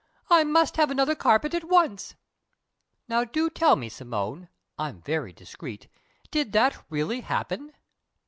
'I 0.31 0.45
must 0.45 0.77
have 0.77 0.89
another 0.89 1.13
carpet 1.13 1.53
at 1.53 1.63
once.' 1.63 2.15
Now 3.07 3.23
do 3.23 3.51
tell 3.51 3.75
me, 3.75 3.87
Simone 3.87 4.49
(I'm 4.79 4.99
very 4.99 5.31
discreet!) 5.31 5.87
did 6.31 6.53
that 6.53 6.83
really 6.89 7.19
happen?" 7.21 7.73